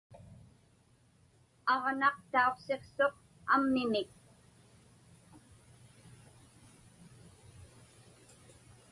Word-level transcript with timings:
Aġnaq 1.73 2.17
tauqsiqsuq 2.31 3.15
ammimik. 3.55 4.09